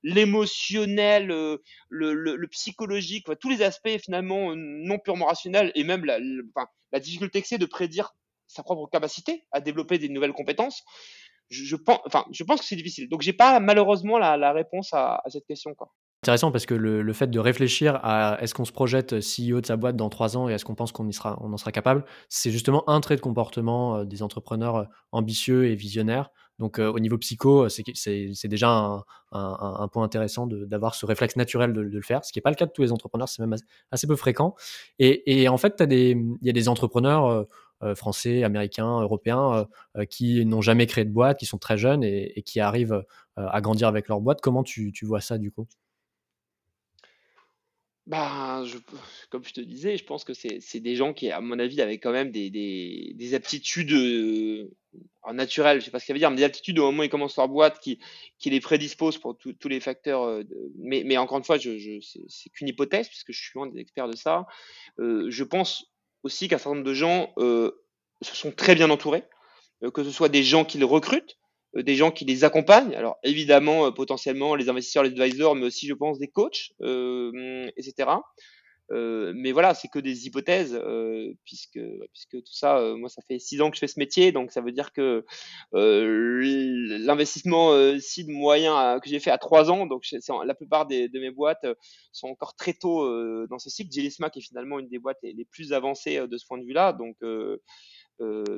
[0.03, 1.57] l'émotionnel, euh,
[1.89, 6.19] le, psychologique, tous les aspects finalement non purement rationnels et même la,
[6.99, 8.13] difficulté que c'est de prédire
[8.47, 10.83] sa propre capacité à développer des nouvelles compétences.
[11.49, 13.09] Je, pense, que c'est difficile.
[13.09, 15.75] Donc, j'ai pas malheureusement la, réponse à, cette question.
[16.27, 19.77] Intéressant parce que le, fait de réfléchir à est-ce qu'on se projette CEO de sa
[19.77, 22.03] boîte dans trois ans et est-ce qu'on pense qu'on y sera, on en sera capable,
[22.27, 26.29] c'est justement un trait de comportement euh, des entrepreneurs euh, ambitieux et visionnaires.
[26.59, 31.79] Donc euh, au niveau psycho, c'est déjà un, point intéressant d'avoir ce réflexe naturel de,
[31.79, 33.55] le faire, ce qui n'est pas le cas de tous les entrepreneurs, c'est même
[33.91, 34.53] assez peu fréquent.
[34.99, 37.45] Et, et en fait, il y a des entrepreneurs
[37.95, 39.67] français, américains, européens
[40.09, 43.03] qui n'ont jamais créé de boîte, qui sont très jeunes et, et qui arrivent
[43.35, 44.41] à grandir avec leur boîte.
[44.41, 45.67] Comment tu, tu vois ça du coup?
[48.07, 48.77] Bah, je
[49.29, 51.99] comme je te disais, je pense que c'est des gens qui, à mon avis, avaient
[51.99, 54.71] quand même des des des aptitudes, heu,
[55.33, 57.09] naturelles, je sais pas ce ça veut dire, mais des aptitudes au moment où ils
[57.09, 57.99] commencent leur boîte qui
[58.45, 63.09] les prédisposent pour tous les facteurs, de mais encore une fois, je c'est qu'une hypothèse
[63.09, 64.47] puisque je suis loin d'être expert de ça.
[64.99, 65.91] Heu, je pense
[66.23, 67.83] aussi qu'un certain nombre de gens, heu,
[68.21, 69.23] se sont très bien entourés,
[69.93, 71.37] que ce soit des gens qui les recrutent,
[71.83, 72.95] des gens qui les accompagnent.
[72.95, 77.69] Alors évidemment, heu, potentiellement les investisseurs, les advisors, mais aussi je pense des coachs, hem
[77.77, 78.23] et cetera.
[78.91, 80.79] Heu, mais voilà, c'est que des hypothèses,
[81.45, 81.79] puisque
[82.13, 84.61] puisque tout ça, moi ça fait 6 ans que je fais ce métier, donc ça
[84.61, 85.25] veut dire que,
[85.73, 90.03] l'investissement, seed moyen que j'ai fait à 3 ans, donc
[90.45, 91.65] la plupart des de mes boîtes,
[92.13, 93.05] sont encore très tôt,
[93.47, 93.91] dans ce cycle.
[93.93, 96.93] Jelly est finalement une des boîtes les les plus avancées, de ce point de vue-là,
[96.93, 97.17] donc